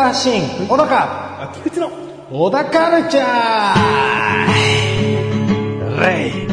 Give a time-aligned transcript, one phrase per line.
[0.00, 1.90] 高的文化発信、小高、あ、菊池の。
[2.30, 6.48] 小高カルチャーレイ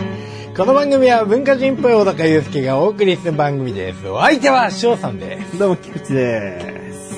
[0.56, 4.08] この番組は文化人っぽい小高祐介がお送りする番組です。
[4.10, 5.58] お相手は翔さんです。
[5.58, 7.16] どうも、菊池です。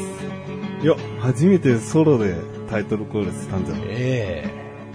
[0.83, 2.35] いや、初めてソロで
[2.69, 4.45] タイトルコールしたんじゃないえ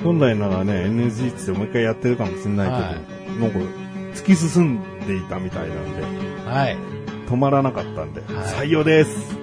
[0.04, 2.90] 本来ならね、NG ってもう一回やってるかもしれないけど、は
[3.40, 3.58] なんか、
[4.14, 6.02] 突き進んでいたみたいなんで、
[6.46, 6.76] えはい。
[7.26, 9.33] 止まらなかったんで、い採用です。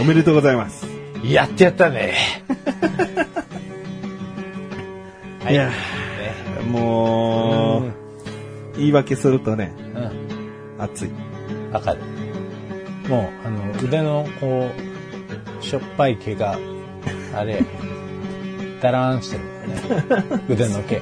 [0.00, 0.86] おめでとうございます。
[1.24, 2.14] やってやったね。
[5.44, 5.54] はい。
[5.54, 5.72] いやね
[6.70, 7.94] もう、うん
[8.76, 10.10] 言い訳するとね、うん。
[10.82, 11.10] 熱い。
[11.72, 12.00] わかる。
[13.08, 14.68] もう、あの、腕の、こ
[15.60, 16.58] う、しょっぱい毛が、
[17.34, 17.62] あれ、
[18.82, 19.50] だらーんしてるね。
[20.50, 21.00] 腕の毛。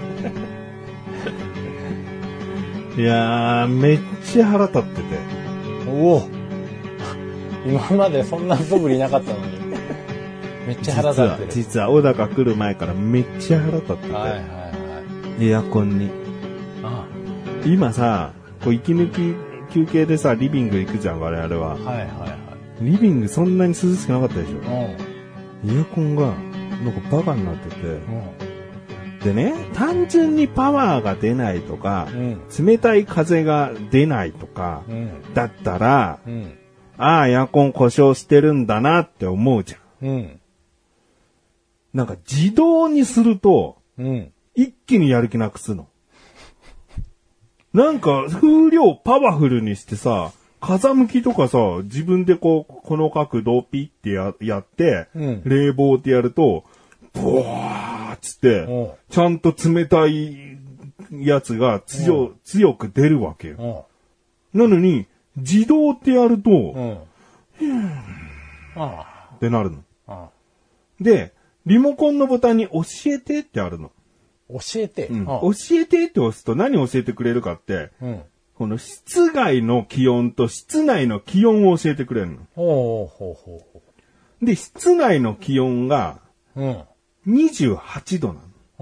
[3.00, 5.02] いやー、めっちゃ腹立ってて。
[5.88, 6.28] おお
[7.66, 9.62] 今までそんな素振りなかったのに。
[10.66, 11.48] めっちゃ腹立ってる。
[11.50, 14.44] 実は、実は小高来る前からめっちゃ腹立ってて、はいはいは
[15.38, 15.48] い。
[15.48, 16.10] エアコンに。
[16.84, 17.06] あ
[17.64, 21.74] 今さ、こう息抜き休憩でさ、リビング行くじゃん、我々は。
[21.74, 22.36] はいはいは
[22.80, 22.84] い。
[22.84, 24.58] リビングそんなに涼しくなかったでしょ。
[24.58, 25.78] うん。
[25.78, 26.26] エアコンが、
[26.84, 27.86] なんかバカになってて。
[27.86, 28.52] うん。
[29.20, 32.40] でね、単純にパワーが出ないとか、うん。
[32.64, 35.10] 冷たい風が出ないとか、うん。
[35.34, 36.58] だったら、うん。
[36.98, 40.08] ああ、エアコン故障してるんだなって思うじゃん。
[40.08, 40.40] うん。
[41.94, 44.32] なんか自動にすると、うん。
[44.54, 45.88] 一気にやる気なくすの。
[47.72, 56.64] なんか、風量パワフルにしてさ、風向きとかさ、自分でこう、この角度ピッてややって、うん冷房ってやると、
[57.14, 60.58] ボワーっつってうん、ちゃんと冷たい
[61.10, 63.86] やつが強、強く出るわけよ。
[64.54, 64.60] うん。
[64.60, 65.06] なのに、
[65.36, 67.92] 自動ってやると、うん。
[68.76, 69.84] あってなるの。
[70.06, 70.12] あ。
[70.12, 70.30] あ
[71.00, 71.32] で、
[71.66, 73.90] リモコンのボタンに教えてってあるの。
[74.48, 75.06] 教えて。
[75.08, 78.22] うんあ教えてって押すと何を教えてくれるかって、うん。
[78.54, 82.38] この室外の気温と室内の気温を教えてくれるの。
[82.54, 83.82] ほうほうほうほ
[84.42, 86.20] で、室内の気温が
[86.54, 86.62] う。
[86.62, 86.84] うん。
[87.26, 88.40] 28度なの。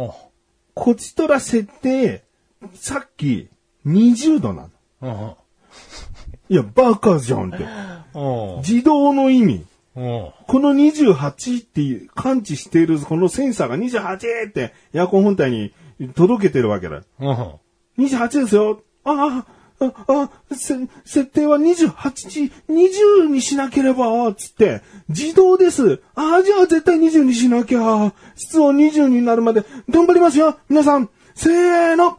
[0.09, 0.31] ほ
[0.75, 2.25] こちとら設定、
[2.75, 3.51] さっき
[3.87, 4.69] 20度な
[5.03, 5.37] の。
[5.37, 5.37] う。
[6.51, 7.65] いや、バカじゃんって。
[8.15, 8.63] うん。
[8.67, 9.65] 自動の意味。
[9.95, 10.31] うん。
[10.49, 15.73] この28っていう感知しているこのセンサーが28ってエアコン本体に
[16.17, 17.03] 届けてるわけだ。
[17.21, 18.05] うん。
[18.05, 18.83] 28ですよ。
[19.05, 19.45] あ
[19.79, 20.75] あ、あ、あ、せ、
[21.05, 26.03] 設定は28、20にしなければ、つって、自動です。
[26.17, 28.13] ああ、じゃあ絶対20にしなきゃ。
[28.35, 30.59] 室温20になるまで頑張りますよ。
[30.69, 32.19] 皆さん、せーの、は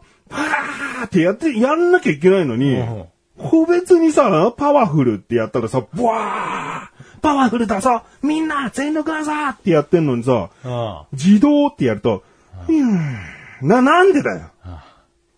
[1.02, 3.11] ーってやって、やんなきゃいけないのに、うん
[3.50, 11.02] 個別にさ、パワフルってやったらさ、ブワーパワフルだぞみんな全力だぞってやってんのにさ、うん。
[11.12, 12.24] 自動ってやると、
[12.68, 14.50] うーん、な、なんでだよ。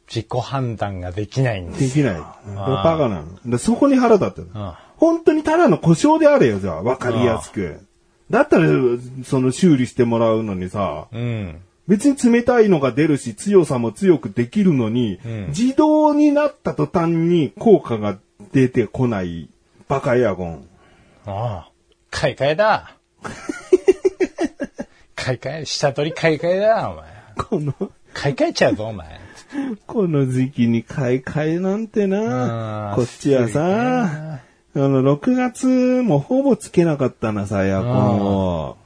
[0.06, 1.80] 自己判断ができないんです。
[1.80, 2.16] できない。
[2.54, 3.26] バカなの。
[3.46, 4.48] でそこに腹立ってる。
[4.54, 4.72] うん。
[4.96, 6.82] 本当にただの故障であれよ、じゃあ。
[6.82, 7.80] わかりやすく。
[8.30, 8.68] だったら、
[9.24, 11.60] その修理してもらうのにさ、うん。
[11.86, 18.18] 別に冷たいのが出るし、強さも強くできるのに、ん自動になった途端に効果が
[18.52, 19.48] 出てこない
[19.88, 20.66] バカエアコン。
[21.26, 21.70] ああ。
[22.10, 22.96] 買い替えだ。
[25.16, 27.04] 買い替え、下取り買い替えだ、お前。
[27.36, 27.74] この、
[28.12, 29.20] 買い替えちゃうぞ、お前。
[29.86, 34.40] この時期に買い替えなんてなう、んこっちはさ、
[34.76, 35.66] あの、6月
[36.02, 38.76] もほぼつけなかったなさ、エアコンを。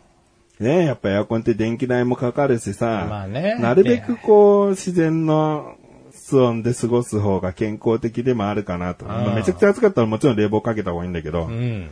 [0.60, 5.76] ねやっぱエアコンって電気代もかかるしさ、まあねなるべくこう、自然の
[6.12, 9.06] 室温で過ごす方が健康的でもあるかなと。
[9.06, 11.90] んまあめちゃくちゃ暑かったらもちろん冷房かけた方がいいんだけど、うん。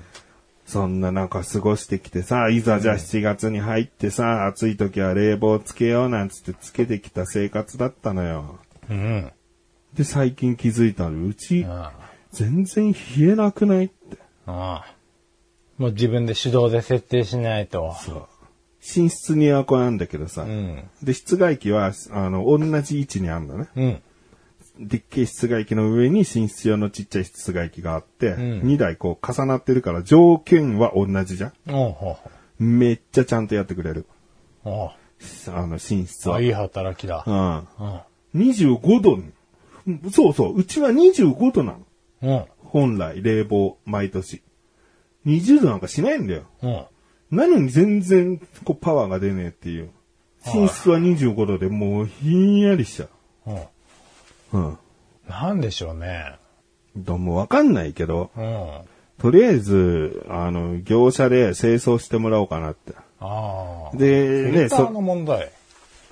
[0.67, 8.59] そんななんか過ごしてきてさ、いざじゃあ7月に入ってさ、暑い時は冷房つけようなんつってつけてきた生活だったのよ。
[8.91, 9.33] うん。
[9.95, 11.27] で、最近気づいたの。
[11.27, 11.93] うち、あ
[12.33, 14.19] 全然冷えなくないって。
[14.47, 14.85] あ。
[15.79, 17.95] もう自分で手動で設定しないと。
[18.01, 18.29] そう。
[18.95, 20.89] 寝室にエアコンなんだけどさ、うん。
[21.03, 23.69] で、室外機は、あの、同じ位置にあるのね。
[23.77, 24.03] うん。
[24.79, 31.53] でっけえ室外機の上に寝室用のちっちゃい室外機があって、ん2台こう重なってるから条件は同じじゃん。
[32.59, 34.07] めっちゃちゃんとやってくれる。
[34.65, 34.93] あ
[35.67, 36.37] の、寝室は。
[36.37, 37.25] あ、いい働きだ。
[37.27, 37.59] うん。
[38.35, 38.51] うん。
[38.51, 39.19] 25度
[40.11, 41.79] そうそう、うちは25度なの。
[42.23, 42.45] うん。
[42.59, 44.43] 本来、冷房、毎年。
[45.25, 46.43] 20度なんかしないんだよ。
[46.63, 46.85] うん。
[47.31, 49.91] なのに全然、こう、パワーが出ねえっていう。
[50.47, 53.07] 寝室は25度でもうひんやりしちゃ
[53.47, 53.57] うん。
[53.57, 53.69] う。
[54.53, 54.79] うん。
[55.29, 56.37] なんでしょうね。
[56.97, 58.69] どうもわかんないけど、うん。
[59.19, 62.93] とりあえず、あの、業者で清掃してもらおうかなって。
[63.19, 63.97] ああ。
[63.97, 65.51] で、ね、フィルターのそ、問題。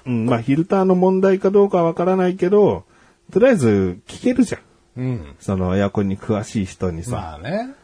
[0.06, 2.84] うん、まあ、フィルターの問題かどうかわからないけど、
[3.32, 4.60] とりあえず聞けるじゃん。
[4.96, 5.36] うん。
[5.40, 7.10] そのエアコンに詳しい人にさ。
[7.10, 7.74] まあね。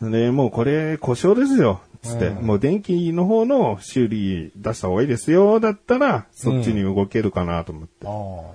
[0.00, 1.80] で、もうこれ故障ですよ。
[2.08, 5.60] つって、うんもう電気の方の修理出した方がいいですよ。
[5.60, 8.06] だったら、そっちに動けるかなと思って。
[8.06, 8.54] あ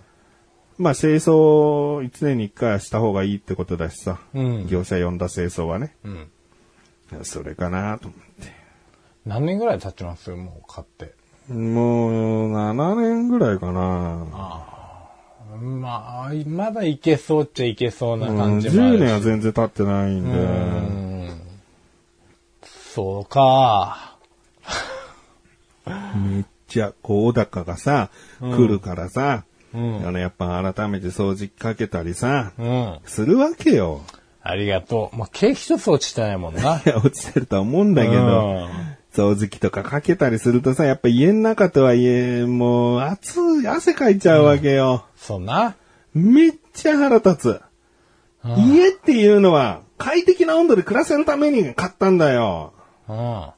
[0.78, 4.20] まあ、清掃1年に1回はした方がいいってことだしさ。
[4.34, 5.96] うん業者呼んだ清掃はね。
[6.04, 6.08] あ。
[6.08, 7.26] うん。
[7.26, 8.52] それかなと思って。
[9.26, 10.32] 何年ぐらい経ちます？
[10.32, 11.14] もう買って。
[11.54, 14.26] もう、7年ぐらいかな。
[15.56, 19.02] まあ、まだいけそうっちゃいけそうなうん感じもある10し。
[19.02, 21.43] 年は全然経ってないんで。
[23.02, 23.06] うん。
[23.06, 24.18] そうか。
[26.16, 28.10] めっちゃ、こう、小高がさ、
[28.40, 29.44] 来るからさ、
[29.74, 33.00] うんあの、やっぱ改めて掃除機かけたりさ、うん。
[33.06, 34.02] するわけよ。
[34.42, 35.18] ありがとう。
[35.18, 36.62] まあ、毛一つ落ちてないもんな。
[36.62, 38.70] いや、落ちてるとは思うんだけど、うん
[39.14, 45.06] 掃除機とかかけたりするとさ、やっぱ家の中とはいえ、もう、暑い、汗かいちゃうわけよ。
[45.16, 45.76] そうな。
[46.16, 47.62] めっちゃ腹立つ。
[48.44, 52.74] うん家っていうのは、快適な温度で暮らせるために買ったんだよ。
[53.08, 53.16] うん。
[53.16, 53.54] な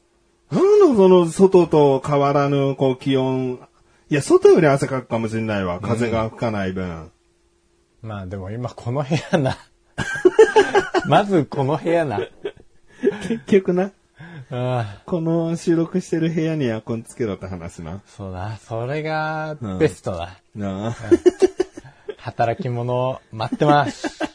[0.62, 3.58] んだその外と変わらぬこう気温。
[4.08, 5.80] いや、外より汗かくかもしれないわ。
[5.80, 7.10] 風が吹かない分。
[8.02, 9.58] まあでも今この部屋な。
[11.08, 12.20] まずこの部屋な。
[13.22, 13.90] 結局な、
[14.50, 14.84] うん。
[15.04, 18.00] この収録してる部屋にエアコンつけろって話な。
[18.06, 18.56] そうだ。
[18.58, 20.38] それがベストだ。
[20.54, 20.96] なあ。
[22.18, 24.25] 働き者待ってます。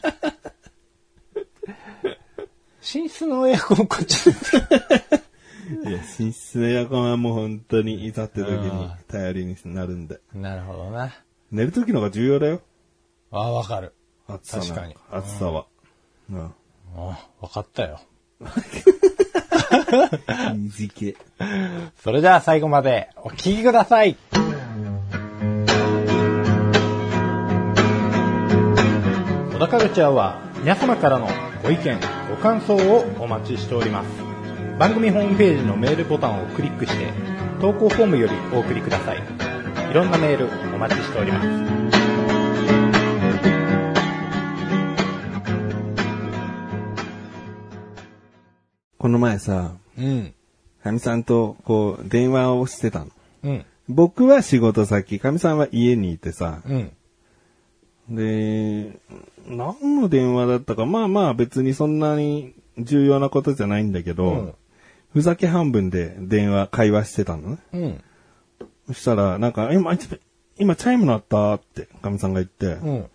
[2.94, 4.58] 寝室のエアコンこっちです。
[4.58, 10.20] いや、寝室のエアコンはもう本当にいざって時に頼りになるんで。
[10.34, 11.14] なるほどな。
[11.52, 12.60] 寝る時の方が重要だよ。
[13.32, 13.94] ああ、わかる。
[14.28, 15.68] 暑さ確かに暑さは。
[16.30, 16.54] うん。
[16.98, 18.02] あわかったよ。
[22.04, 24.18] それでは最後までお聞きください。
[29.54, 31.30] 小田カルチャーは皆様からの
[31.64, 34.08] ご意見、ご感想をお待ちしております。
[34.80, 37.06] 番組ホームページのメールボタンをクリックして
[37.62, 39.20] 投稿フォームよりお送りください。
[39.92, 41.48] いろんなメールお待ちしております。
[48.98, 50.34] この前さ、うん。
[50.84, 53.08] かみさんとこう電話をしてたの。
[53.44, 53.66] うん。
[53.88, 56.92] 僕は仕事先、かみさんは家にいてさ、うん。
[58.10, 59.00] で、
[59.52, 64.54] 何の電話だったか、まあまあ別にそんなに重要なことじゃないんだけど、うん
[65.14, 67.58] ふざけ半分で電話、会話してたのね。
[67.74, 68.04] うん。
[68.88, 69.94] そしたら、なんか、今、
[70.58, 73.06] 今チャイム鳴ったって、かみさんが言って、うん。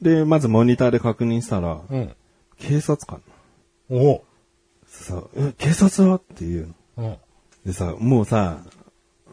[0.00, 2.14] で、まずモニターで確認したら、うん。
[2.60, 3.20] 警察官。
[3.90, 4.22] お
[4.86, 6.18] さ、え、警察は？
[6.18, 7.04] っていうの。
[7.04, 7.16] うん。
[7.66, 8.62] でさ、もうさ、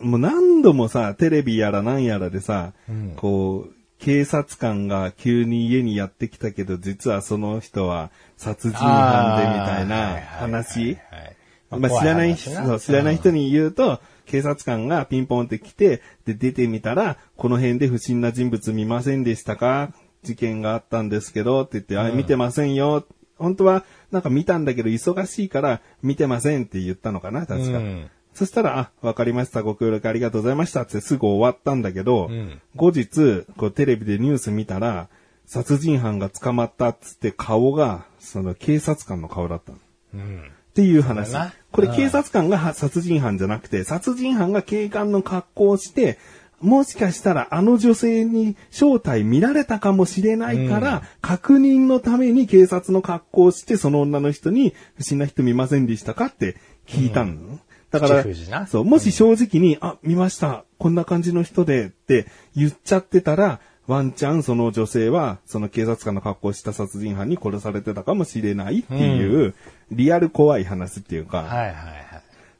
[0.01, 10.97] もう何度もさ、テレビやら何やらでさ、うんこう、警察官が急に家にやってきたけど、実はその人は殺人犯でみたいな話。
[11.69, 19.91] まあ、知らない人、知らない人に言うと、警察官がピンポンって来て、で、出てみたら、この辺で不審な人物見ませんでしたか？
[20.23, 23.05] 事件があったんですけど、って言って、あ、見てませんよ。
[23.37, 27.79] 本当は、なんか見たんだけど、忙しいから、見てませんって言ったのかな、確か。
[27.79, 35.09] うんそしたら、あ、わかりました、ご協力ありがとうございましたってすぐ終わったんだけど、うん後日、こうテレビでニュース見たら、
[35.47, 39.79] 殺人犯が捕まったっつって顔が、その警察官の顔だったの。
[40.13, 40.41] うん。
[40.43, 41.33] っていう話。
[41.71, 46.19] これうん警察官がは殺人犯じゃなくて、殺人犯が警官の格好をして、
[46.61, 57.57] もしかしたらあの女性に正体見られたかもしれないから、確認のために警察の格好をして、その女の人に不審な人見ませんでしたかって聞いたの。
[57.91, 69.55] だからそう、もし正直に、あ、見ました、こんな感じの人でって言っちゃってたら、ワンチャンその女性は、その警察官の格好をした殺人犯に殺されてたかもしれないっていう、
[69.91, 71.73] リアル怖い話っていうか、はいはいはい。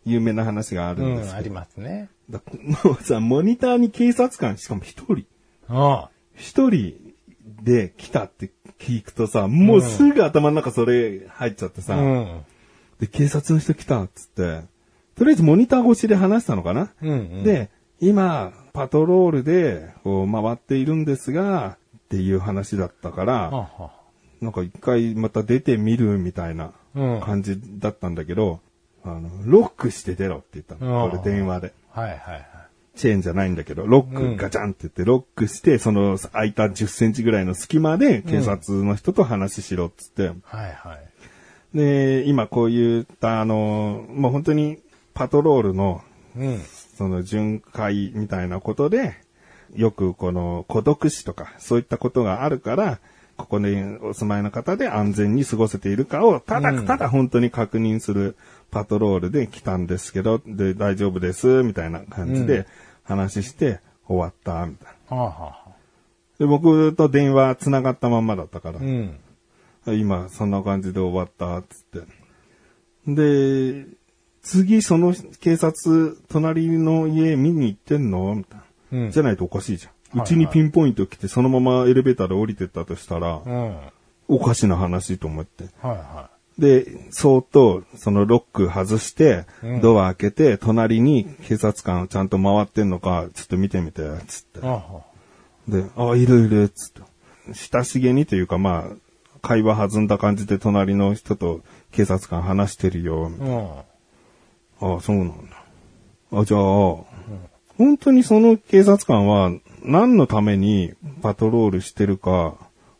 [0.06, 2.10] 有名な話があるんうん、ですけど、ありますね。
[2.30, 2.42] だ
[2.84, 5.26] もう さ、モニターに警察官、しかも一人、
[5.70, 6.06] うん。
[6.34, 6.94] 一人
[7.62, 12.46] で来たって聞くとさ、もうすぐ頭の中それ入っちゃってさ、うん。
[13.02, 14.62] で、警察の人来たっつって、
[15.18, 17.70] とりあえずモニター越しで話したのかな、うんうんで、
[18.00, 23.92] 今、パトロールでこう回っているんですが、っていう話だったから、はは
[24.40, 28.60] なんか一回また出てみるみたいなうん感じだったんだけど、
[29.04, 31.06] あの、ロックして出ろって言ったの。
[31.06, 31.74] うんこれ電話で。
[31.90, 32.48] はいはいはい。
[32.96, 41.78] チェーンじゃないんだけど、ロックガチャンって言って、ロックして、その空いた10センチぐらいの隙間で警察の人と話しろっつって、はいはい。
[41.78, 44.80] で、今こういった、あの、もう本当に
[45.18, 46.04] パトロールの、
[46.36, 46.60] うん。
[46.60, 49.16] その巡回みたいなことで、
[49.76, 53.00] よくこの孤独死とか、そういったことがあるから、
[53.36, 58.36] ここにお住まいの方で安全に過ごせているかを、ただ、ただ本当に確認する
[58.70, 62.68] パトロールで来たんですけど、で、大丈夫です、みたいな感じで
[63.04, 65.18] 話して終わった、みたいな。
[65.18, 65.72] はあ、はあ、
[66.38, 69.18] で、僕と電話繋がったまんまだったから、うん。
[69.88, 72.08] 今そんな感じで終わった、つって。
[73.08, 73.97] で、
[74.48, 78.34] 次その警察、隣の家見に行ってんの？
[78.34, 78.60] みたい
[78.92, 79.00] な。
[79.04, 80.20] うんじゃないとおかしいじゃん。
[80.20, 83.76] はいうちにピンポイント来てそのままエレベーターで降りてったとしたら、うん。
[83.76, 83.92] はい
[84.30, 85.70] おかしな話と思って。
[85.82, 94.60] はで、そーっと、そのロック外してうん、ドア開けて、隣に警察官ちゃんと回ってんのか、ちょっと見てみて、つって
[95.70, 97.02] で、あ、いるいる、つって。
[97.54, 101.62] 親しげにというか、まあ、会話弾んだ感じで隣の人と
[101.92, 103.30] 警察官話してるよ。
[103.30, 103.84] みたいな
[104.82, 104.86] あ。
[104.86, 104.98] うん。
[104.98, 105.58] あそうなんだ。
[106.40, 106.62] あ、じゃあ、
[107.78, 109.52] 本当にその警察官は
[109.84, 112.56] 何のためにパトロールしてるか、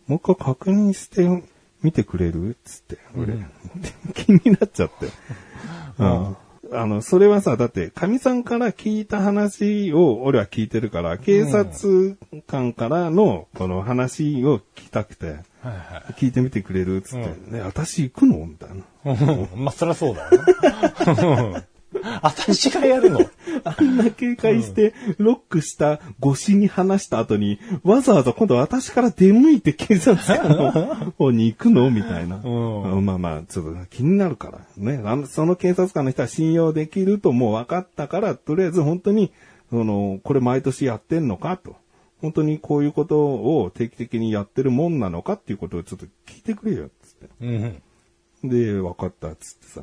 [0.08, 1.44] もう一回確認して
[1.82, 3.34] みてくれるつって、俺、
[4.14, 5.08] 気になっちゃって。
[6.00, 6.38] うん。
[6.72, 15.38] あの、それはさ、だって、神さんから聞いた話を俺は聞いてるから、警察官からのこの話を聞きたくて、
[16.18, 18.46] 聞いてみてくれるつって、ね、私行くの？
[18.46, 19.14] みたいな。
[19.14, 19.48] い。
[19.56, 21.64] まあ、そりゃそうだよな。
[22.22, 23.20] 私がやるの？
[23.64, 30.72] あんな警戒して、ロックした越しに話した後に、わざわざ今度私から出向いて警察官の
[31.18, 31.90] 方に行くの？
[31.90, 32.42] みたいな。
[32.44, 34.60] うんまあまあ、ちょっと気になるから。
[34.78, 35.02] ね。
[35.04, 39.32] あのその警察官の人は信用できるともう分かったから、とりあえず本当に、
[39.70, 41.58] その、これ毎年やってんのか？
[41.58, 41.76] と。
[42.22, 47.30] 本当にこういうことを定期的にやってるもんなのかっていうことをちょっと聞いてくれよ、つって。
[47.42, 48.50] うん。
[48.50, 49.82] で、分かった、つってさ。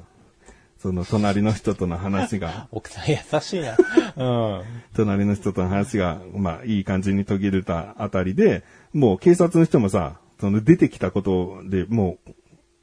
[0.79, 3.77] その隣の人との話が、奥さん優しいな。
[4.17, 4.65] うん。
[4.95, 12.35] 隣の人との話が、まあ、いい感じに途切れたあたりで、もう警察の人もさ、その出てきたことでもう、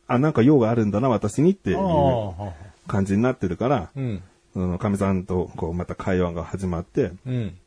[0.07, 2.53] あ、なんか用があるんだな、私にっていうあ
[2.87, 4.23] 感じになってるから、うん。
[4.53, 7.57] その、神さんと、こう、また会話が始まって、うん。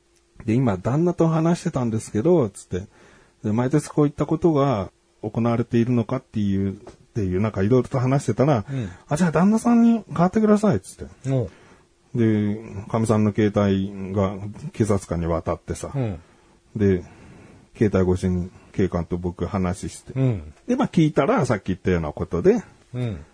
[0.45, 2.87] で、今、旦那と話してたんですけど、つって、
[3.43, 4.91] で毎年こういったことが
[5.23, 6.77] 行われているのかっていう、っ
[7.15, 11.29] ていう、なんかいろいろと話してたら、うんあ、じゃあ旦那さんに代わってください、つって。
[11.29, 11.49] も
[12.15, 12.59] で、
[12.91, 14.37] 神さんの携帯が
[14.73, 15.99] 警察官に渡ってさ、う。
[15.99, 16.21] うん。
[16.77, 17.05] で、
[17.77, 20.13] 携帯越しに警官と僕話して。
[20.15, 20.55] うん。
[20.67, 22.63] で、まあ聞いたらさっき言ったようなことで、
[22.95, 23.25] うん。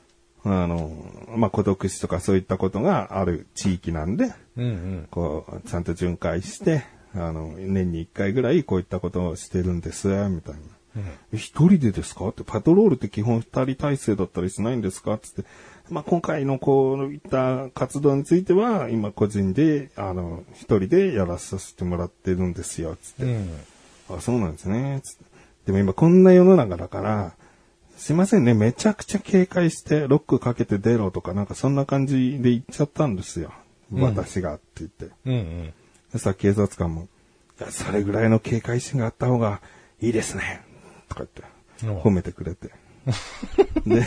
[0.44, 0.90] あの、
[1.36, 4.64] まあ孤独死とかそういったことがある地域なんで、うん。
[4.64, 5.08] うん。
[5.10, 10.60] こう、ちゃんと巡回して、あの、年に一回ぐらいこういったことをしてるんです、みたいな。
[11.32, 12.28] え一人でですか？
[12.28, 15.18] って、パトロールって基本二人体制だったりしないんですか？
[15.18, 15.44] つって。
[15.88, 23.24] まあ、今回のこういった活動については、今個人で、あの、一人でやらさせてもらってるんですよ、つって。
[23.24, 23.50] うん。
[24.16, 25.00] あ、そうなんですね。
[25.02, 25.24] つって
[25.66, 27.34] でも今こんな世の中だから、
[28.00, 33.52] すいませんね、めちゃくちゃ警戒してロックかけて出ろとかなんかそんな感じで言っちゃったんですよ。
[33.92, 35.10] 私がって言って。
[35.26, 35.32] うん。
[35.34, 35.74] うん。
[36.10, 37.08] でさ、警察官も、
[37.60, 39.60] いや、それぐらいの警戒心があった方が
[40.00, 40.62] いいですね。
[41.10, 41.26] とか
[41.82, 42.70] 言って、お褒めてくれて。
[43.86, 44.06] で、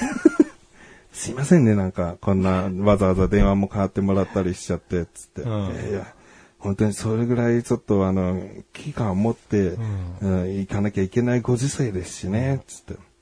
[1.14, 5.42] すいませんね、なんか、こんな、わざわざ電話も変わってもらったりしちゃって、つって。
[5.44, 6.14] うんいやいや、
[6.58, 8.42] 本当にそれぐらいちょっとあの、
[8.74, 9.78] 危機感を持って、
[10.22, 13.12] うん行かなきゃいけないご時世ですしね、つって。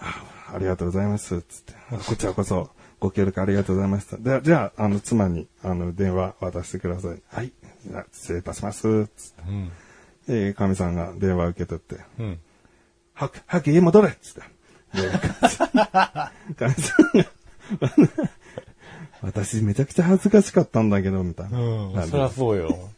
[0.00, 1.74] あありがとうございます、つって。
[2.06, 4.16] こちらこそ、ご協力ありがとうございました。
[4.16, 7.22] でじゃあ、あの、妻に、あの、電話渡してください。
[7.28, 7.52] はい。
[7.86, 9.42] じゃあ失礼いたします、つって。
[9.48, 9.70] うん。
[10.26, 12.38] で、かみさんが電話受け取って、うん。
[13.14, 14.40] はく、早く家戻れっつって。
[15.00, 16.32] で、か
[16.68, 17.26] みさんが、
[19.22, 21.58] 私めちゃくちゃ恥ずかしかったんだけど、みたいな。
[21.58, 22.08] うん。
[22.08, 22.90] そりゃそうよ。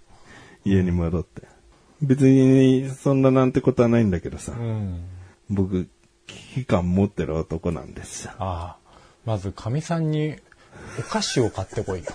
[0.64, 1.42] 家に戻って。
[2.00, 5.04] 別に、そんななんてことはないんだけどさ、うん。
[5.50, 5.88] 僕、
[6.26, 8.32] 危機感持ってる男なんですよ。
[8.38, 8.82] ああ。
[9.24, 10.36] まず、かみさんに
[10.98, 12.10] お菓子を買ってこいよ。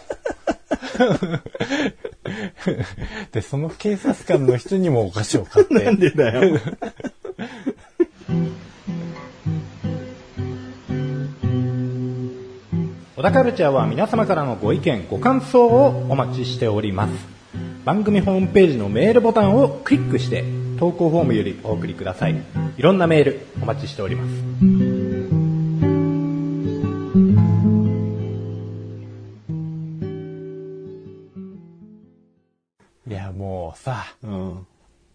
[3.31, 5.85] で、その警察官の人にもお菓子を買って。
[5.85, 6.59] なんでだよ。
[13.15, 17.11] 小田カルチャーは皆様からのご意見、ご感想をお待ちしております。
[17.83, 20.45] 番組ホームページのメールボタンをクリックして、
[20.77, 22.35] 投稿フォームよりお送りください。
[22.77, 24.97] いろんなメールお待ちしております。
[33.07, 33.31] いや、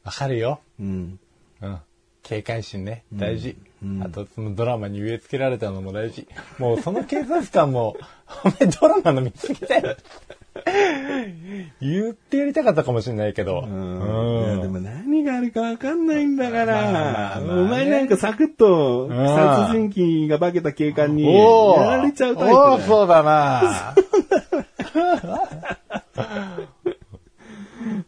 [0.02, 0.60] わかるよ。
[0.80, 1.20] うん。
[1.60, 1.78] うん。
[2.24, 3.56] 警戒心ね、大事。
[4.00, 6.26] あと、そのドラマに植え付けられたのも大事。
[6.58, 7.96] もうその警察官も、
[8.44, 9.96] お前ドラマの見過ぎだよ。
[11.80, 13.60] 言ってやりたかったかもしれないけど。
[13.60, 14.44] ううん。
[14.44, 22.80] いや、でも何があるかわかんないんだから、お前なんかサクッとん殺人鬼が化けた警官にやられちゃうタイプおーだよ。
[22.86, 23.94] そうだな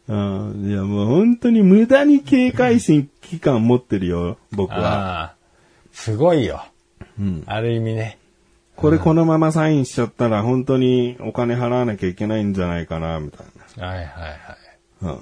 [0.07, 0.69] うん。
[0.69, 4.77] いや、もう本当に無駄に警戒心、危機感持ってるよ、僕は。
[4.77, 5.35] ああ
[5.91, 6.65] すごいよ。
[7.19, 7.43] うん。
[7.47, 8.19] ある意味ね。
[8.75, 13.47] これこのままサインしちゃったら本当にお金払わなきゃいけないんじゃないかな、みたい
[13.79, 14.07] はいはいは
[15.01, 15.05] い。
[15.05, 15.17] な。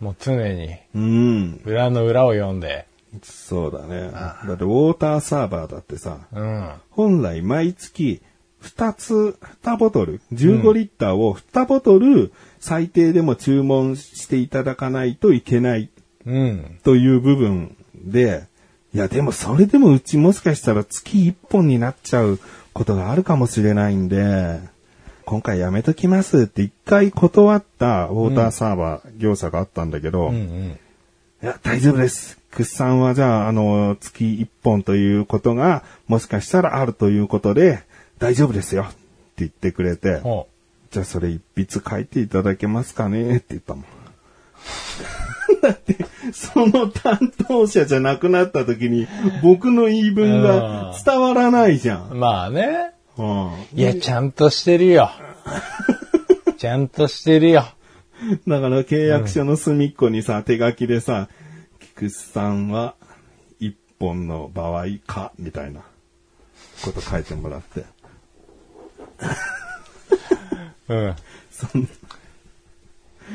[0.00, 1.02] もう常にうん。
[1.02, 1.60] うん。
[1.64, 2.86] 裏の裏を読んで。
[3.22, 4.10] そうだね。
[4.10, 6.72] だってウォーターサーバーだってさ、うん。
[6.90, 8.22] 本来毎月
[8.62, 15.90] 2つ、2ボトル、15リッターを2ボトル最低でも注文していただかないといけない
[16.24, 16.78] うん。
[16.84, 18.44] という部分で、
[18.94, 22.38] いやでもそれでもうちもしかしたら月1本になっちゃう
[22.72, 24.60] ことがあるかもしれないんで、
[25.24, 30.78] 今回やめときますって一回断ったウォーターサーバー業者があったんだけど、うんうん。
[31.42, 32.38] いや、大丈夫です。
[32.50, 37.82] クッさんはじゃあ、あの、月1本ということが、もしかしたらあるということで、
[38.18, 38.84] 大丈夫ですよ。
[38.84, 38.96] って
[39.38, 40.48] 言ってくれて、ほ
[40.90, 43.84] じゃあそれ一筆書いていただけますかねって言ったもん。
[45.62, 45.96] だって、
[46.32, 49.08] その担当者じゃなくなった時に、
[49.42, 52.10] 僕の言い分が伝わらないじゃん。
[52.10, 52.14] う。
[52.14, 52.92] まあね。
[53.18, 53.50] うん。
[53.74, 55.10] いや、ちゃんとしてるよ。
[56.58, 57.64] ちゃんとしてるよ。
[58.46, 61.28] だから契約書の隅っこにさ、手書きでさ、
[61.80, 62.94] 菊池さんは
[63.58, 65.80] 一本の場合か、みたいな
[66.84, 67.84] こと書いてもらって。
[70.88, 71.14] うん。
[71.50, 71.88] そん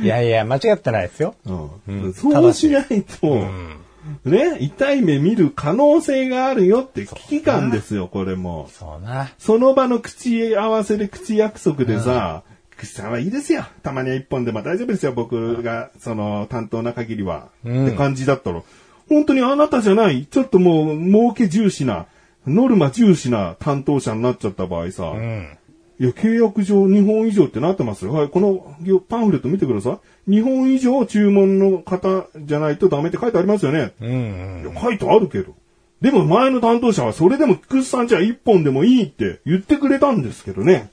[0.02, 1.36] いやいや、間違ってないですよ。
[1.46, 3.78] うんうんそうしないと、うん。
[4.26, 8.70] ね、痛い目見る可能性があるよって危機感ですよ、これも。
[8.72, 9.32] そうな。
[9.38, 13.66] その場の口合わせで口約束でさ、菊池さんはいいですよ。
[13.84, 17.50] たまには一本でも大丈夫ですよ、僕が、その、担当な限りは。
[17.66, 18.62] うんって感じだったら、
[19.10, 22.06] 本当にあなたじゃない、ちょっともう、儲け重視な、
[22.46, 25.58] ノルマ重視な担当者になっちゃった場合さ、うん。
[26.00, 28.14] いや、契約上2本以上ってなってますよ。
[28.14, 28.76] はい、この
[29.10, 30.32] パンフレット見てください。
[30.32, 33.94] 2本以上注文の方じゃないとダメって書いてありますよね。
[34.00, 34.72] うんうん。
[34.72, 35.54] いや書いてあるけど。
[36.02, 40.92] でも前の担当者はそれでも菊池さんじゃ1本でもいいって言ってくれたんですけどね。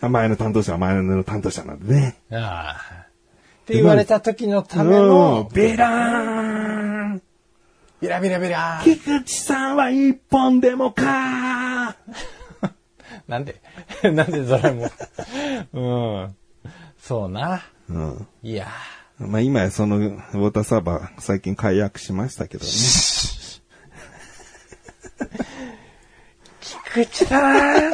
[0.00, 2.16] あ前の担当者は前の担当者なんでね。
[2.30, 3.06] ああ。
[3.64, 7.22] って言われた時のためうのん、ベラーン
[8.00, 8.80] ビラビラビラ。
[8.84, 11.96] 菊池さんは1本でもか
[13.28, 13.60] なんで
[14.02, 14.90] なんでそれも。
[15.72, 15.80] う
[16.26, 16.36] ん。
[17.00, 17.62] そうな。
[17.88, 18.26] うん。
[18.42, 18.68] いや
[19.18, 22.70] まあ今やそのウォーターサーバー最近解約しましたけどね。
[26.60, 27.92] 菊池さん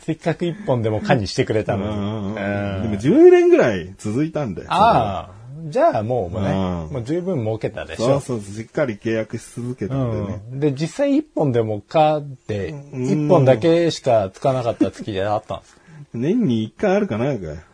[0.00, 2.32] せっかく一本でも缶にしてくれたうのに。
[2.32, 2.44] んでう
[2.88, 4.68] んも10年ぐらい続いたんだよ。
[4.72, 5.37] ああ。
[5.70, 6.54] じゃあもうね、うん
[6.94, 8.20] もう十分儲けたでしょ。
[8.20, 10.42] そうそうしっかり契約し続けたんでね。
[10.52, 15.80] うん、で、実際一本でもかって、一本だけしかつかなかった月であったんですか？
[16.14, 17.56] 年に1回あるかないかよ。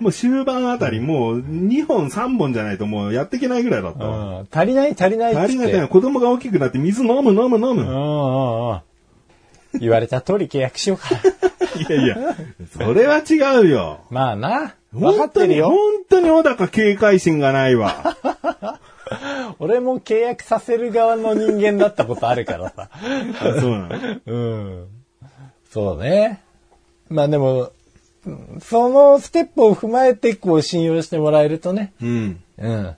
[0.00, 4.40] もう終盤あたりもう2本3本じゃないともうやっていけないぐらいだったわ。
[4.40, 4.48] うん。
[4.50, 4.92] 足りない。
[4.92, 5.88] 足りない足りない。
[5.88, 7.82] 子供が大きくなって水飲む飲む飲む。
[7.82, 8.80] うんうんうん。
[9.80, 11.20] 言われた通り契約しようかな。
[11.96, 12.36] いやいや、
[12.78, 13.34] それは違
[13.66, 14.00] うよ。
[14.10, 14.74] まあな。
[14.92, 15.68] 分か本当に、ってるよ。
[15.70, 18.16] 本当に小高警戒心がないわ。
[19.58, 22.90] 俺も契約させる側の人間だったことあるからさ。
[22.92, 24.20] あそうなの？
[24.26, 24.88] うん。
[25.70, 26.42] そうね。
[27.08, 27.72] まあでも、
[28.26, 31.92] うんそのステップを踏まえてこう信用してもらえるとね。
[32.00, 32.40] うん。
[32.56, 32.94] うん。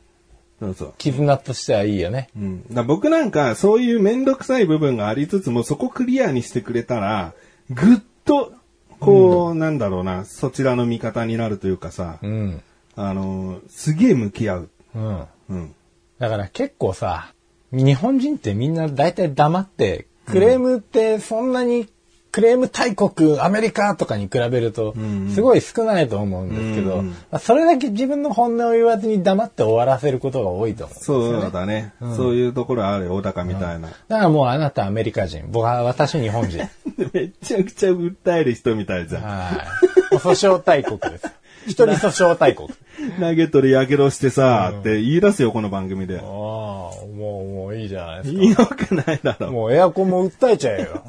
[0.60, 0.94] そうそう。
[0.98, 2.28] 絆としてはいいよね。
[2.36, 7.34] うん、だ僕なんかそういうめんどくさい部分がありつつもそこクリアにしてくれたら
[7.70, 8.52] ぐっと
[8.98, 12.62] こう、なんだろうなそちらの味方になるというかさ、うん。
[12.94, 15.26] あのすげえ向き合う、うん。
[15.50, 15.74] うん、
[16.18, 17.32] だから結構さ、
[17.72, 21.88] 日本人ってみんな大体黙って、クレームってそんなに、
[22.36, 24.94] クレーム大国アメリカとかに比べると、
[25.32, 31.40] すごい少ないと思うんですけど、うんまあそれだけ自分の本音を言わずに黙って終わらせることが多いと思うんですよね。
[31.40, 36.68] そうだね、そういうところあるよ小高みたいな、だからもうあなたアメリカ人、僕は私日本人。
[37.14, 39.64] めちゃくちゃ訴える人みたいじゃんは
[40.12, 40.14] い。
[40.16, 41.24] 訴訟大国です。
[41.66, 42.68] 一人訴訟大国。
[43.20, 48.42] 投げ取りやけどしてさ、って言い出すよこの番組でああ、もう、もういいじゃないですか。
[48.42, 51.02] いいわけないだろもうエアコンも訴えちゃえよ。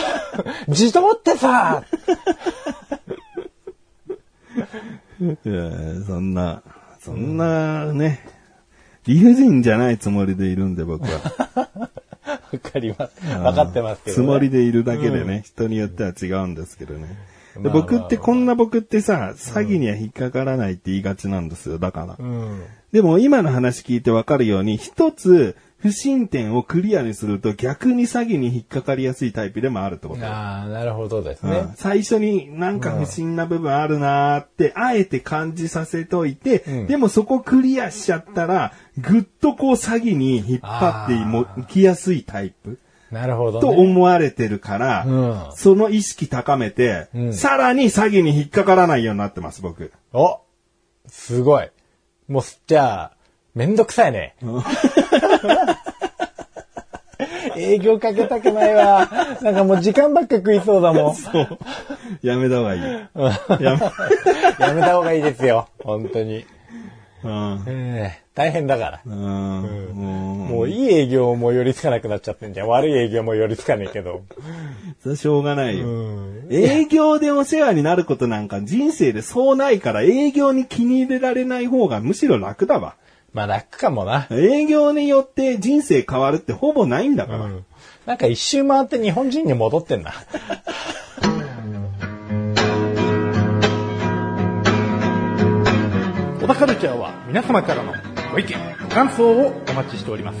[0.68, 1.84] 自動ってさ、
[5.20, 5.70] いや
[6.06, 6.62] そんな、
[6.98, 8.24] そんなね、
[9.06, 11.90] 理不尽じゃないつもりでいるんで僕は。
[12.52, 13.36] わかります。
[13.42, 14.24] わかってますけど、ね。
[14.24, 17.06] つもりでいるだけでね、人によっては違うんですけどね。
[17.56, 22.16] で僕ってこんな僕ってさ、詐欺には引っかからないって言いがちなんですよ、だから。
[22.18, 22.62] うん。
[22.92, 30.26] でも今の話聞いてわかるように、一つ不審点をクリアにすると逆に詐欺に引っかかりやすいタイプでもあるってこと。
[30.26, 31.74] ああ、なるほどですねうん。
[31.74, 42.78] 最初になんか不審な部分あるなーって、あえて感じさせといて、うんでもそこクリアしちゃったら、ぐっとこう詐欺に引っ張ってもきやすいタイプ
[43.10, 43.60] なるほど、ね。
[43.60, 49.92] と思われてるから、うんその意識高めて、うんさらに詐欺に引っかからないようになってます、僕。
[50.12, 50.40] お
[51.06, 51.68] すごい。
[52.28, 53.12] もう、じゃあ、
[53.54, 54.36] めんどくさいね。
[57.56, 59.08] 営業かけたくないわ。
[59.42, 61.16] なんかもう時間ばっか食いそうだもん。
[61.16, 61.58] そう。
[62.22, 62.82] やめた方がいい。
[62.82, 63.60] やめ、
[64.66, 65.68] やめた方がいいですよ。
[65.82, 66.46] 本当に。
[67.24, 67.62] うん。
[67.66, 69.00] ええ大変だから。
[69.04, 69.12] うん。
[69.12, 72.68] ももういい営業も寄りつかなくなっちゃってんじゃん。
[72.68, 74.22] 悪い営業も寄りつかねえけど。
[74.26, 74.34] う、
[75.02, 75.86] それはしょうがないよ。
[75.86, 76.48] うん。
[76.50, 82.94] 営業でお世話になることなんか人生でそうないから営業に気に入れられない方がむしろ楽だわ。
[83.34, 84.26] まあ楽かもな。
[84.30, 87.40] 営業によって人生変わるってほぼないんだから。
[87.40, 87.66] うん。
[88.06, 90.14] なんか一周回って日本人に戻ってんな。
[96.40, 100.38] 小田カルチャーは皆様からのご意見、ご感想をお待ちしております。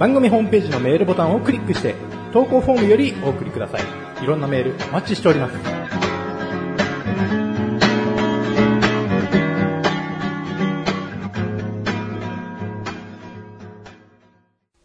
[0.00, 1.94] 番組ホームページのメールボタンをクリックして、
[2.32, 4.24] 投稿フォームよりお送りください。
[4.24, 5.54] いろんなメールお待ちしております。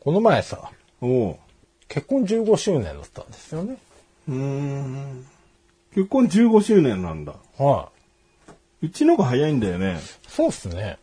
[0.02, 0.70] この前さ、
[1.02, 1.38] おう。
[1.88, 3.78] 結婚15周年だったんですよね。
[4.28, 5.26] うーん。
[5.96, 7.34] 結婚15周年なんだ。
[7.58, 7.90] は
[8.84, 8.86] い。
[8.86, 10.00] うちのが早いんだよね。
[10.28, 11.00] そうっすね。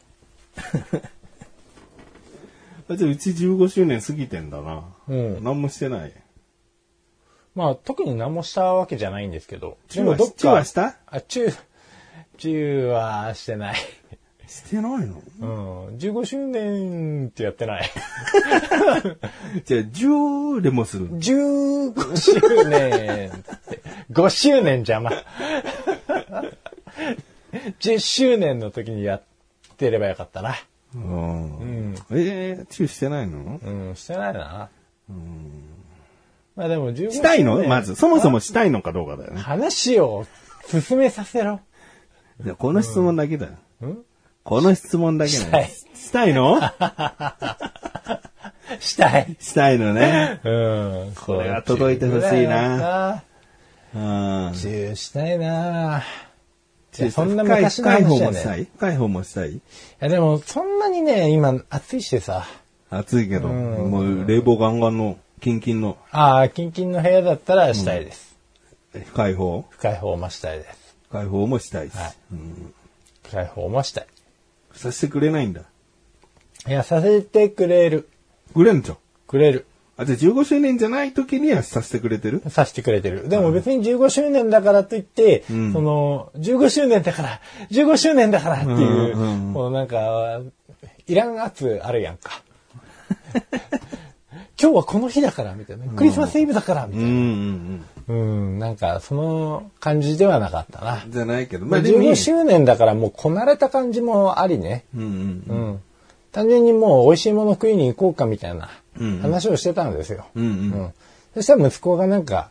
[2.92, 4.84] あじゃあうち15周年過ぎてんだな。
[5.08, 6.12] うん何もしてない。
[7.54, 9.76] まあ特に何もしたわけじゃないんですけど。
[9.88, 10.96] チューはチューはした？
[11.06, 11.58] あ、チュー、
[12.38, 13.76] チューはしてない。
[14.46, 15.22] してないの？
[15.40, 15.46] う
[15.92, 15.96] ん。
[15.96, 17.90] 15周年ってやってない。
[19.64, 21.10] じゃあ10でもする。
[21.10, 23.82] 15周年って。
[24.10, 25.10] 5周年邪魔。
[27.80, 29.22] 10周年の時にやっ
[29.76, 30.54] てればよかったな。
[30.94, 31.94] うんうん。
[32.10, 33.58] えー、チューしてないの？
[33.62, 34.68] うん、してないな。
[36.54, 37.12] まあでも15周年。
[37.12, 37.62] したいの？
[37.66, 37.94] まず。
[37.94, 39.40] そもそもしたいのかどうかだよね。
[39.40, 40.26] 話を
[40.68, 41.60] 進めさせろ。
[42.40, 43.52] じゃあこの質問だけだよ。
[43.82, 43.98] うん
[44.44, 45.68] この質問だけしたいだよ。
[45.94, 46.60] したいの？
[48.80, 49.36] したい。
[49.38, 50.40] したいのね。
[50.42, 51.14] うん。
[51.14, 53.22] これは届いてほしいなな。
[53.94, 54.54] うん。
[54.54, 56.02] チューしたいな。
[57.10, 58.32] そんな昔の深い方話じゃね。
[58.32, 59.60] もしたい深い方もしたいい
[60.00, 62.46] やでも、そんなにね、今、暑いしさ。
[62.90, 68.36] 暑いけど、うんもう冷房ガンガンの、キンキンのああ、キンキンの部屋だったらしたいです。
[69.06, 69.64] 深い方？
[69.70, 70.96] 深い方もしたいです。
[71.08, 71.96] 深い方もしたいし。
[71.96, 72.14] はい
[73.24, 74.06] 深い方もしたい。
[74.74, 75.62] させてくれないんだ。
[76.68, 78.08] いや、させてくれる。
[78.52, 78.98] くれんじゃん。
[79.26, 79.66] くれる。
[79.96, 82.42] あ、じゃあ15周年じゃない時にはさせてくれてる？
[82.48, 83.28] させてくれてる。
[83.28, 90.40] でも別に15周年だからといって、んその、15周年だから、15周年だからっていう、うんうんうんもうなんか、
[91.06, 92.42] いらん圧あるやんか。
[94.60, 95.86] 今日はこの日だから、みたいな。
[95.92, 97.08] クリスマスイブだから、みたいな。
[97.08, 101.08] うんうんうん、なんか、その感じではなかったなう。
[101.08, 101.12] ん。
[101.12, 101.66] じゃないけど。
[101.66, 104.84] まあ、でもいい15周年だからもうこなれた感じもありね。
[104.96, 105.54] うんうんう。
[105.72, 105.80] ん。
[106.32, 110.26] 単純にもう美味しいもの食いに行こうかみたいなうんうん話をしてたんですよ。
[110.34, 110.92] うんうんうん
[111.34, 112.50] そしたら息子がなんか、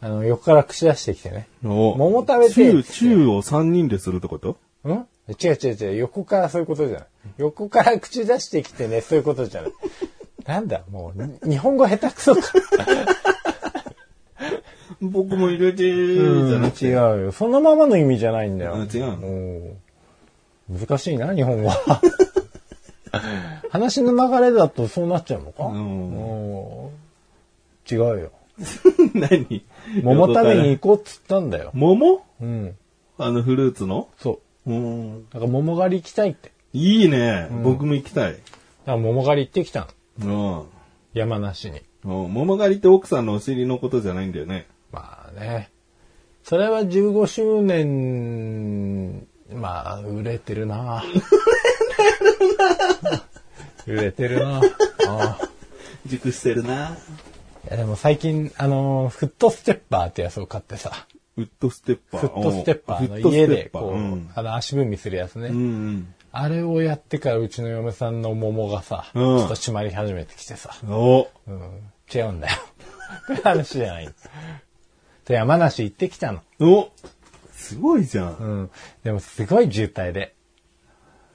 [0.00, 1.48] あの、横から口出してきてね。
[1.64, 4.58] お桃食べてチュー、チューを3人でするってこと？
[4.86, 4.90] ん？
[4.90, 7.06] 違う違う違う、横からそういうことじゃない。
[7.38, 9.72] 横から口出してきてね、そういうことじゃない。
[10.44, 12.42] なんだ、もう、日本語下手くそか。
[15.00, 16.86] 僕も入れてーじゃなくて。
[16.86, 17.32] 違うよ。
[17.32, 18.74] そのままの意味じゃないんだよ。
[18.76, 19.76] あ違う
[20.68, 22.02] 難しいな、日本語は。
[23.70, 26.90] 話の流れだとそうなっちゃうのか、んうん
[27.90, 28.30] 違うよ。
[29.14, 29.64] 何？
[30.02, 31.70] 桃食べに行こうっつったんだよ。
[31.74, 32.24] 桃？
[32.40, 32.76] うん。
[33.18, 34.08] あのフルーツの？
[34.18, 34.72] そう。
[34.72, 35.28] うん。
[35.28, 36.52] だから桃狩り行きたいって。
[36.72, 37.48] いいね。
[37.62, 38.32] 僕も行きたい。
[38.32, 38.42] だか
[38.86, 39.88] ら桃狩り行ってきた
[40.20, 40.60] の。
[40.60, 40.66] うん。
[41.12, 41.82] 山梨に。
[42.04, 44.66] うん桃狩りって奥さんのお尻のことじゃないんだよね。
[44.92, 45.70] まあね。
[46.44, 51.02] それは15周年、まあ、売れてるな
[53.86, 54.62] 売れてるなあ
[55.08, 55.38] あ
[56.06, 56.96] 熟してるな。
[57.66, 61.06] いやでも最近、あの、フットステッパーってやつを買ってさ。
[61.36, 62.20] ウッドステッパー。
[62.20, 65.48] フットステッパーの家で、こう、うんあの足踏みするやつね。
[65.48, 66.14] うんうん。
[66.30, 72.58] あれをやってからうちの嫁さんの桃がさ、うんちょっと締まり始めてきてさ、おうん、違うんだよ。
[73.26, 74.14] こういう話じゃない。
[75.26, 76.42] で、山梨行ってきたの。
[76.60, 76.90] お
[77.52, 78.36] すごいじゃん。
[78.36, 78.70] うん。
[79.04, 80.33] でもすごい渋滞で。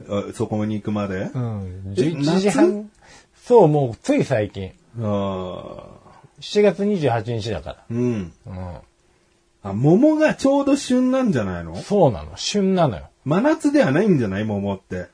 [0.07, 1.93] あそこに行くまで、あうん。
[1.95, 2.89] 11時半？
[3.43, 4.71] そう、もうつい最近。
[5.01, 5.85] あ。
[6.39, 8.31] 7月28日だかうん。
[8.45, 8.53] ら。
[8.53, 8.77] うん。
[9.62, 11.75] あ、桃がちょうど旬なんじゃないの？
[11.75, 12.31] そうなの。
[12.38, 13.09] 旬なのよ。
[13.25, 14.45] 真夏ではないんじゃない？
[14.45, 15.07] 桃って。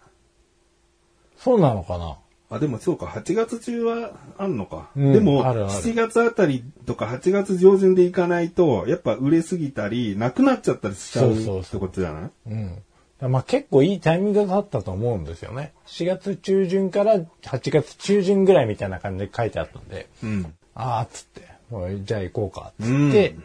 [1.38, 2.17] そうなのかな？
[2.52, 4.91] あ、でもそうか、8月中はあんのか。
[4.95, 12.32] うんでも、あるある7月あたりとか8月上旬で行かないと、やっぱ売れすぎたり、なくなっちゃったりしちゃうそうそうってことじゃない？
[12.52, 12.84] うん。
[13.30, 15.74] まあ結構いいタイミングだったと思うんですよね。
[15.88, 20.54] 4月中旬から8月中旬ぐらいみたいな感じで書いてあったんで、うん。
[20.74, 23.36] あーっつって、もうじゃあ行こうかっつって、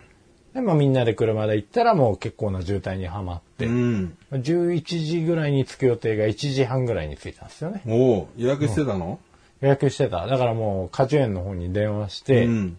[0.55, 4.17] で、まあみんなで車で行ったらもう結構な渋滞にはまって、うん。
[4.33, 7.83] 11時ぐらいに着く予定が1時半ぐらいに着いたんですよね。
[7.87, 9.19] おう予約してたの？
[9.61, 10.27] 予約してた。
[10.27, 12.77] だからもう果樹園の方に電話して、うん。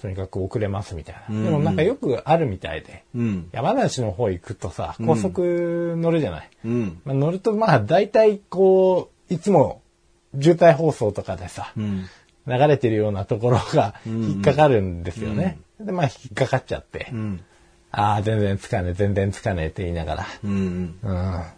[0.00, 1.22] とにかく遅れますみたいな。
[1.28, 3.48] うんでもなんかよくあるみたいで、うん。
[3.52, 6.50] 山梨の方行くとさ、高速乗るじゃない。
[6.64, 7.00] うん。
[7.04, 9.82] まあ、乗るとまあ大体こう、いつも
[10.40, 12.04] 渋滞放送とかでさ、うん。
[12.46, 15.58] 流れてるようなところが引っかかるんですよね。
[15.80, 17.40] で、まあ引っかかっちゃって、うん。
[17.90, 20.98] ああ、全然つかねえ、全然つかねえって言いながら、うん。
[21.02, 21.12] うん。
[21.12, 21.52] ま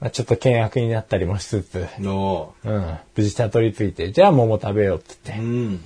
[0.00, 2.96] あちょっと険悪になったりもしつつ、の、うん。
[3.16, 5.80] 無事たどり着いて、じゃあ桃食べようって言って。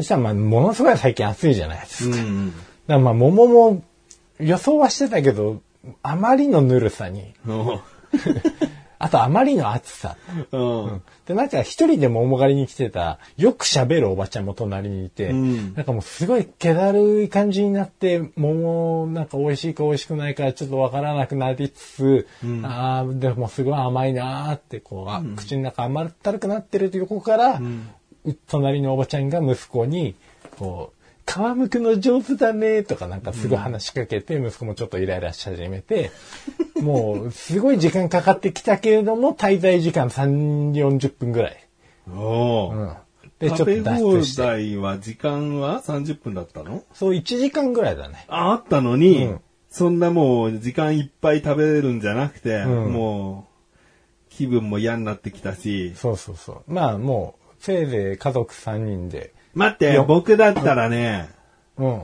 [0.00, 0.02] うん。
[0.02, 2.16] そしたらまあものすごい最近暑いじゃないですか。
[2.16, 2.52] だかうん。
[2.86, 3.84] らまあ桃も
[4.38, 5.62] 予想はしてたけど、
[6.02, 7.34] あまりのぬるさに、
[9.02, 10.16] あとあまりの暑さ。
[10.52, 11.02] うん。
[11.24, 22.28] で、なんか一人で桃狩りに来てた、よく喋るおばちゃんも隣にいて、うんなんかもうすごい気だるい感じになって、桃なんか美味しいか美味しくないかちょっとわからなくなりつつ、
[22.62, 27.60] ああ、でもすごい甘いなーって、こう、あ口の中甘ったるくなってる横から、
[28.48, 30.14] 隣のおばちゃんが息子に、
[30.58, 36.10] こう、皮むくの上手だねとかなんかすごい話しかけて、息子もちょっとイライラし始めて、
[36.80, 41.68] もうすごい時間かかってきたけれども、滞在時間3、40分ぐらい。
[42.12, 42.96] おううん。
[43.38, 44.42] で、ちょっと食べ脱放。
[44.42, 46.82] 題は時間は30分だったの？
[46.92, 48.24] そう、1時間ぐらいだね。
[48.28, 49.40] あ、あったのに、うん
[49.72, 53.46] そんなもう時間いっぱい食べれるんじゃなくて、んも
[54.28, 56.72] う気分も嫌になってきたし、そうそうそう。
[56.72, 59.32] まあもう、せいぜい家族3人で。
[59.54, 61.28] 待って、よ僕だったらね、
[61.76, 62.02] うん。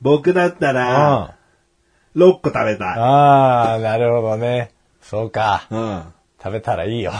[0.00, 1.36] 僕だったあら、
[2.16, 2.88] 6個食べたい。
[2.98, 4.70] ああ、なるほどね。
[5.02, 5.66] そうか。
[5.70, 6.02] うん。
[6.42, 7.12] 食べたらいいよ。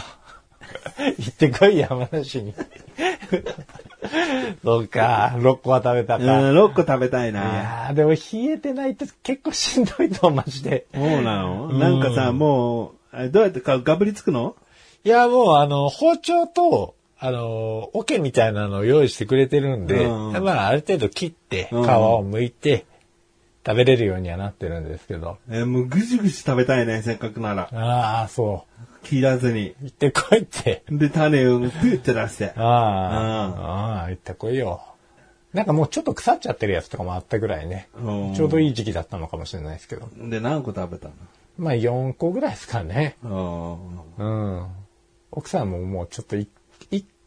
[1.17, 2.53] 行ってこい、山梨に。
[4.63, 5.33] そうか。
[5.35, 6.31] 6個は食べたうん、か。
[6.33, 7.39] 6個食べたいいな。
[7.41, 8.17] やーでも冷
[8.53, 10.85] えてないと結構しんどいとマジで。
[10.93, 11.67] そうなの？
[11.67, 14.55] うんなんかさ、もう、あどうやってかガブリつくの？
[15.03, 22.85] いや、もう、あの、包丁と、あの、桶みたいなのを用意してくれてるんで、うんまあ、ある程度切って、皮うんを剥いて、
[23.65, 25.37] 食べれるようにはなってるんですけど。
[25.49, 27.69] えーもうぐしぐし食べたいね、せっかくなら。
[27.73, 28.65] ああ、そ
[29.03, 29.05] う。
[29.05, 29.75] 切らずに。
[29.81, 30.83] 行ってこいって。
[30.89, 32.53] で、種をピューって出して。
[32.55, 33.45] ああ、
[34.01, 34.81] ああ、行ってこいよ。
[35.53, 37.89] なんかもうちょっと腐っちゃってるやつとかもあったぐらいね。
[38.01, 40.07] うんちょうどいい時期だったのかもしれないですけど。
[40.17, 41.09] で、何個食べた
[41.57, 43.17] まあ4個ぐらいですかね。
[43.23, 43.79] の
[44.17, 44.67] うん。
[45.31, 46.47] 奥さんももうちょっと1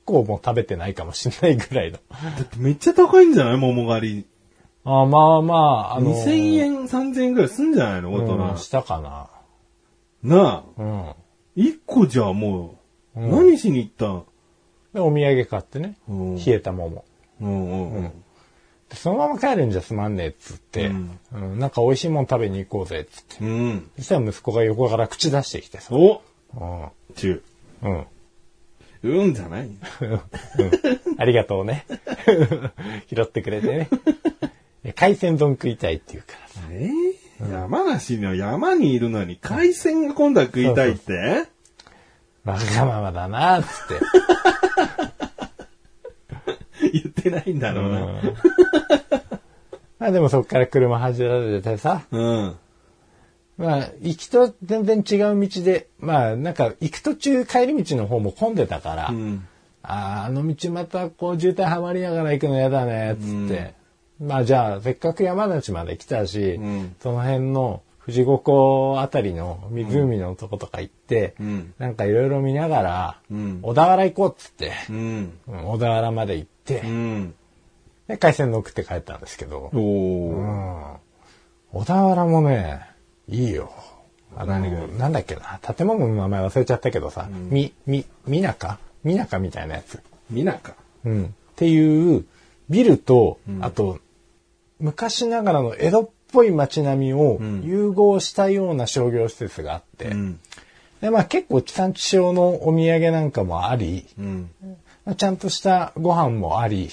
[0.05, 1.99] 個も食べてないかもしれないぐらいの。
[2.11, 3.57] だってめっちゃ高いんじゃない？
[3.57, 4.27] 桃狩り。
[4.85, 8.13] あまあまあ、あの2000円、3000円ぐらいすんじゃないの？
[8.15, 8.37] 大人。
[8.37, 9.29] うん、したかな。
[10.23, 10.83] なあ。
[10.83, 11.11] うん。
[11.57, 12.79] 1個じゃも
[13.17, 14.07] う、うん何しに行った？
[14.07, 14.25] ん
[14.95, 15.97] で、お土産買ってね。
[16.09, 17.05] うん冷えた桃。
[17.41, 18.13] うんうんうん。
[18.89, 20.91] でそのまま帰るんじゃすまんねえっつって、う
[21.35, 23.45] うんんなんか美味しいもん食べに行こうぜっつって。
[23.45, 23.91] うん。
[23.99, 25.95] そしたら息子が横から口出してきてさ。
[25.95, 26.23] お
[26.55, 26.89] うん。
[27.15, 27.43] 中。
[27.83, 28.07] うん。
[29.03, 29.79] うんじゃないうん
[31.19, 31.87] ありがとうね。
[33.09, 33.89] 拾ってくれてね。
[34.95, 36.61] 海鮮丼食いたいって言うからさ。
[36.71, 37.53] えー？
[37.53, 41.47] 山梨の山にいるのに海鮮が今度は食いたいって？
[42.45, 44.01] わがままだなっつって。
[46.93, 48.01] 言ってないんだろうな。
[48.01, 48.35] うん
[49.99, 52.57] まあでもそっから車走られてさ、うん。
[53.61, 59.47] まあ行きと全然違う道で、まあなんか行く途中帰り道の方も混んでたから、うん。
[59.83, 63.75] ああ、あの道またこう渋滞はまりながら行くの嫌だね、つって。
[64.19, 75.39] まあじゃあせっかく山梨まで来たし、うんその辺の富士五湖あたりの湖のとことか行って、うんなんかいろいろ見ながら、うん小田原行こうっつって、うん。
[75.49, 77.35] うん小田原まで行って、うん。
[78.09, 79.69] で、海鮮丼食って帰ったんですけど。
[79.73, 80.99] 小
[81.85, 82.90] 田原もね、
[83.31, 83.73] いいよ。
[84.37, 88.79] あの、なんだっけな、建物の名前忘れちゃったけどさ、み、み、みなか？
[89.03, 90.01] みなかみたいなやつ。
[90.31, 90.75] みなか？
[91.05, 91.25] うん。
[91.25, 92.25] っていう、
[92.69, 93.99] ビルと、あと、
[94.79, 100.41] 昔ながらの江戸っぽい街並みを融合したような商業施設があって、うん。
[101.01, 104.51] で、まあ結構地産地消のお土産なんかもあり、うん。
[105.05, 106.89] まあちゃんとしたご飯もあり、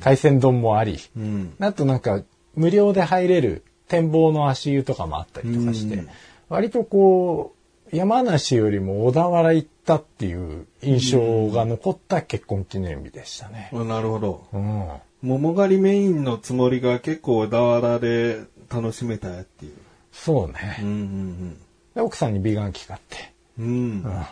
[0.00, 1.54] 海鮮丼もあり、うん。
[1.60, 2.22] あとなんか
[2.56, 6.04] 無料で入れる展望の足湯とかもあったりとかして、
[6.48, 7.54] 割とこ
[7.92, 13.68] う、山梨よりも小田原行ったっていう印象が残った結婚記念日でしたね。
[13.74, 14.46] あなるほど。
[14.52, 14.88] うん。
[15.22, 19.72] 桃狩りメインのつもりが結構小田原で楽しめたっていう。
[20.12, 20.78] そうね。
[20.80, 21.56] うんうん
[21.96, 23.66] で奥さんに美顔器買って、うん。
[23.66, 23.68] う
[24.08, 24.26] ん。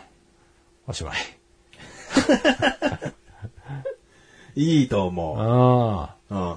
[0.87, 1.17] おしまい。
[4.55, 6.55] いいと思ああ。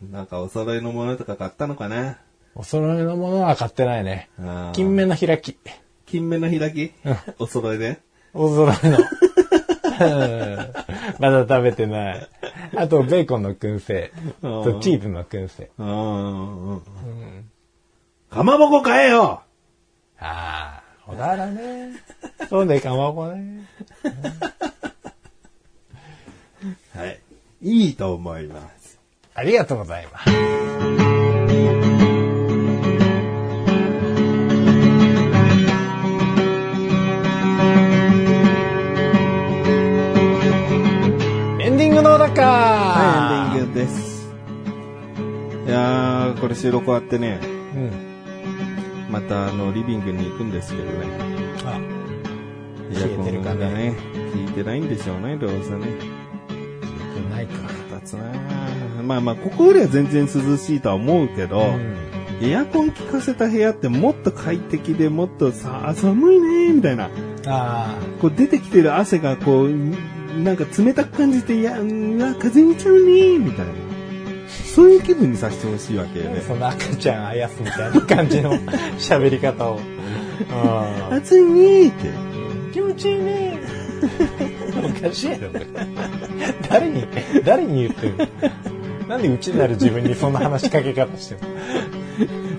[0.00, 0.04] う。
[0.04, 0.12] うん。
[0.12, 2.18] なんかお揃いのものとか買ったのかな
[2.58, 4.30] お揃いのものは買ってないね。
[4.38, 5.58] あー金目の開き。
[6.06, 6.92] 金目の開き？
[7.38, 8.00] お揃いで
[8.32, 8.98] お揃いの。
[9.98, 10.72] うん
[11.18, 12.28] まだ食べてない。
[12.76, 14.12] あと、ベーコンの燻製。
[14.42, 15.70] と、チーズの燻製。
[15.78, 16.82] うんうんうん。
[18.30, 19.42] かまぼこ買えよ
[20.18, 21.92] ああ、小田原ね。
[22.48, 23.66] そうね、かまぼこね。
[26.94, 27.20] はい。
[27.62, 28.98] いいと思います。
[29.34, 31.15] ありがとうございます。
[45.66, 47.40] いやー、これ収録終わってね、
[47.74, 49.12] うん。
[49.12, 50.90] またあの、リビングに行くんですけどね。
[51.64, 51.80] あ、
[52.90, 53.94] 冷えてるかねがね、
[54.32, 55.86] 効いてないんでしょうね、どうせね。
[57.30, 57.54] ないか。
[57.96, 61.74] 立つなーまあまあ、ここよりは全然涼しいとは思うけど、
[62.40, 67.10] エアコン効かせた部屋ってもっと快適でもっとさ、あ寒いねーみたいな。
[67.46, 69.70] あこう出てきてる汗がこう、
[70.38, 71.84] なんか冷たく感じて、いや、う
[72.18, 73.85] わ、風邪ひいちゃうねーみたいな。
[74.76, 76.42] そういう気分にさせてほしいわけよあ、ね。
[76.46, 78.52] その赤ちゃんあやすみたいな感じの
[78.98, 79.80] 喋り方を。
[80.52, 82.08] あ暑いねーって。
[82.08, 83.58] ー気持ちいいね。
[84.84, 85.38] おかしいや
[86.68, 87.08] 誰に、
[87.42, 88.16] 誰に言ってる
[89.08, 89.08] の？
[89.08, 91.40] なんでうちになる自分にそんな話しかけ方してる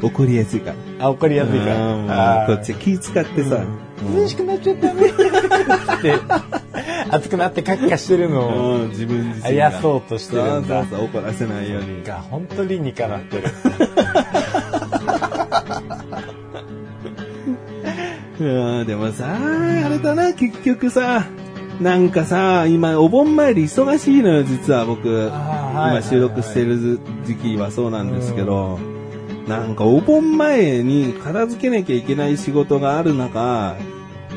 [0.02, 0.08] の？
[0.08, 1.06] 怒りやすいから。
[1.06, 2.46] あ、怒りやすいから。
[2.48, 3.64] こっち気使ってさ、
[4.16, 5.04] 涼しくなっちゃったね。
[5.06, 5.12] っ
[6.02, 6.16] て、
[7.12, 9.64] 熱くなってカッカしてるのを、うん自分自あ身が。
[9.64, 11.06] やそうとしてるんだそう。
[11.06, 12.04] 怒らせないように。
[12.04, 13.44] が、本当理にかなってる。
[18.40, 21.26] うん、でもさ、あれだな、結局さ、
[21.82, 25.32] なんかさ、今、お盆参り忙しいのよ、実は僕。
[25.74, 28.80] 今収録してる時期はそうなんですけど、
[29.48, 33.76] なんかお盆前に片付けなきゃいけない仕事がある中、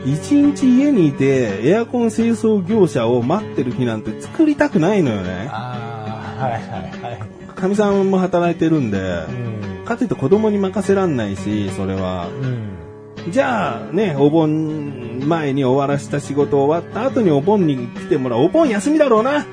[0.04, 5.48] 一日家にいてエアコン清掃業者を待ってる日なんて作りたくないのよね。
[5.50, 7.54] ああ、はいはいはい。
[7.54, 9.84] かみさんも働いてるんで、うん。
[9.84, 12.28] かといって子供に任せらんないし、それは。
[12.28, 13.32] うん。
[13.32, 18.40] じゃあね、お盆前に終わらした仕事終わった後にお盆に来てもらう。
[18.40, 19.46] お盆休みだろうな。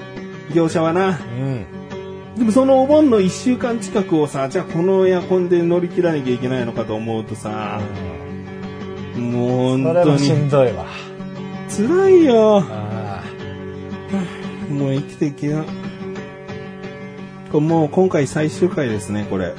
[0.53, 1.19] 業者はな。
[1.19, 1.65] うん。
[2.37, 8.26] でもそのお盆の一週間近くをさ、じゃあこのエアコンで乗り切らなきゃいけないのかと思うとさ、もうそれ
[9.17, 10.85] もし本当にんどいわ。
[11.69, 12.63] 辛いよ。
[12.69, 13.23] あ
[14.71, 15.63] もう生きていけよ。
[17.51, 19.53] これもう今回最終回ですね、これ。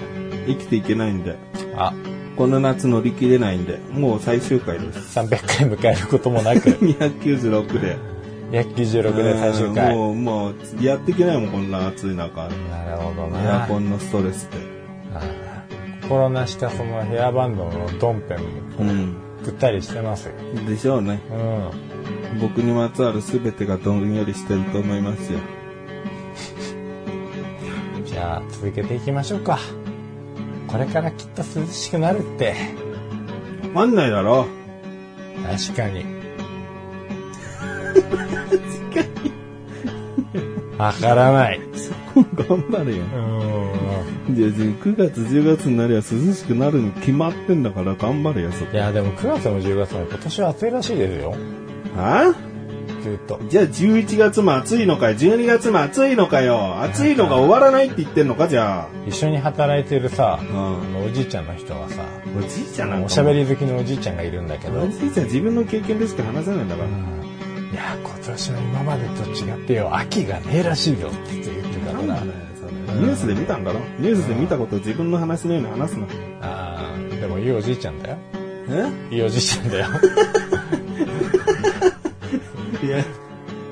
[0.47, 1.37] 生きていけないんで。
[1.77, 1.92] あ、
[2.37, 5.18] この夏乗り切れないんで、もう最終回です。
[5.18, 7.97] 300回迎えることもなく、 296で。
[8.53, 9.94] 196で最終回。
[9.94, 12.49] もう、もう、やっていけないもん、こんな暑い中。
[12.49, 13.66] なるほどエアな。
[13.68, 14.57] コンのストレスって。
[15.14, 15.49] あー
[16.03, 17.70] 心なしたそのヘアバンドの
[18.01, 18.45] ドンペンも
[18.78, 19.16] うん。
[19.49, 20.34] ぐったりしてますよ。
[20.66, 21.20] でしょうね。
[21.30, 22.40] うん。
[22.40, 25.38] 僕にまつわる全てがどんよりしてると思いますよ。
[28.05, 29.59] じゃあ続けていきましょうか。
[30.66, 32.55] これからきっと涼しくなるって。
[33.74, 34.46] わかんないだろ
[35.42, 36.05] 確かに。
[40.76, 41.61] わからない。
[42.36, 43.03] 頑張れよ。
[43.03, 43.88] うん。
[44.29, 46.03] いや、9月、10月になりゃ涼
[46.35, 48.76] しくなるに決まってんだから頑張れよ、そこい。
[48.76, 51.35] や、でも9月も10月も今年は暑いらしいですよ。
[51.97, 52.35] は
[53.03, 53.41] ずっと。
[53.49, 56.83] じゃあ11月も暑いのかよ、12月も暑いのかよ？
[56.83, 58.89] 暑いのが終わらないって言ってんのか、じゃあ。
[59.07, 62.03] 一緒に働いてるさ、うんあのおじいちゃんの人はさ、
[62.37, 66.89] おじいちゃんなんかもおしゃべり好きのおじいちゃんがいるんだけど、おじいちゃん自分の経験でしか話せないんだから。
[66.89, 66.93] い
[67.74, 72.22] や、今年は今までと違ってよ、秋がねえらしいよって言ってたから。
[72.99, 73.80] ニュースで見たんだろ？
[73.99, 76.07] ニュースで見たことを自分の話のように話すな。
[76.42, 78.16] ああ、でもいいおじいちゃんだよ。
[79.11, 79.14] え？
[79.14, 79.86] いいおじいちゃんだよ。
[82.82, 83.05] いや、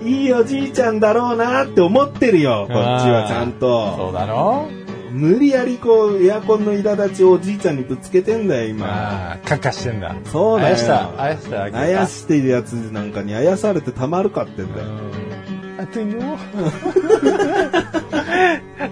[0.03, 4.11] いいおじいちゃんだろうなって思ってるよ、こっちはちゃんそと。
[4.11, 4.69] うだろ？
[5.13, 8.87] 無理やりこう、エアコンの苛立ちをおじいちゃんにぶつけてんだよ、今。
[8.87, 10.15] ああ、カッカしてんだ。
[10.27, 10.69] そうだよ。
[10.69, 14.89] あやした、あやした、あげたあやしてるやつなんかにあやされてたまるかってんだよ。
[15.79, 16.07] あとよ。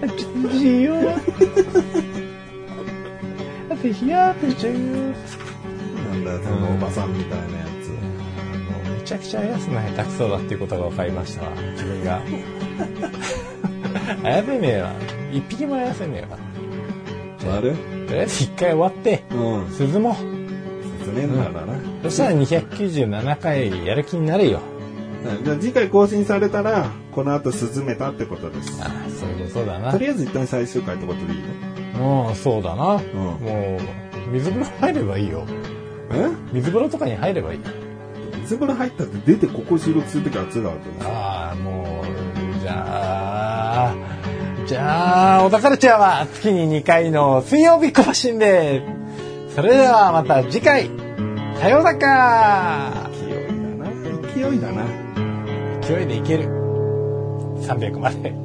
[0.05, 0.15] あと
[0.57, 0.95] じよ。
[3.69, 4.79] あとひやとちゃうよ。
[4.79, 4.85] な
[6.15, 7.89] んだよ、そのおばさんみたいなやつ。
[7.89, 7.95] も
[8.91, 11.51] うめちゃくちゃあやすの下手くそだっていうことが分かりましたわ。
[11.71, 12.21] 自分が。
[14.23, 14.91] あやせねえわ。
[15.31, 16.37] 一匹もあやせねえわ。
[17.57, 17.71] あれ？
[18.07, 19.37] とりあえず一回終わって、うん。
[19.93, 20.15] 涼もう。
[22.03, 24.59] そしたら297回やる気になるよ。
[25.43, 28.77] じゃあ次回更新されたら、この後進めたってことです。
[28.81, 29.29] ああ、そう
[29.61, 29.97] いうだなと。
[29.97, 31.39] りあえず一旦最終回ってことでいい
[31.97, 32.29] の？
[32.29, 32.97] うん、そうだな。
[32.97, 35.45] んもう、水風呂入ればいいよ。
[36.11, 36.29] え？
[36.53, 37.59] 水風呂とかに入ればいい。
[38.41, 42.05] 水風呂入ったって出てここ収録するとき暑いだろうとああ、もう、
[42.61, 43.95] じゃあ、
[44.67, 48.83] じゃあ、小田カルチャーは月に2回の水曜日更新で、
[49.55, 50.91] それではまた次回、
[51.59, 53.91] さようなら勢いだな。
[54.35, 54.83] 勢いだな。
[55.81, 56.43] 勢いでいける。
[57.63, 58.44] 300まで。